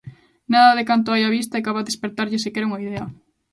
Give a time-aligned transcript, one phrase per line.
[0.53, 3.05] Nada de canto hai á vista é capaz de espertarlle sequera unha idea.